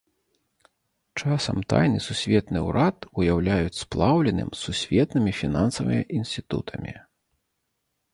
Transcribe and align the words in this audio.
Часам 1.21 1.57
тайны 1.73 1.99
сусветны 2.05 2.59
ўрад 2.67 2.97
уяўляюць 3.23 3.81
сплаўленым 3.83 4.49
з 4.55 4.59
сусветнымі 4.69 5.31
фінансавымі 5.41 6.01
інстытутамі. 6.21 6.93